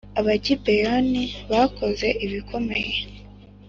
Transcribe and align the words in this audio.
Abagibeyoni 0.19 1.23
bakoze 1.51 2.07
ibikomeye. 2.25 2.95